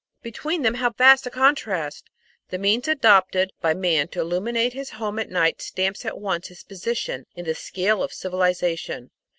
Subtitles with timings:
[0.23, 2.09] between them how vast a contrast!
[2.49, 6.63] The means adopted by man to illuminate his home at night stamps at once his
[6.63, 9.11] position in the scale of civilisation.